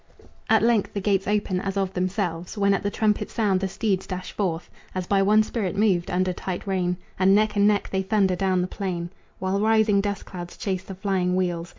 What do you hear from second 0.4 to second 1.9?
At length the gates open as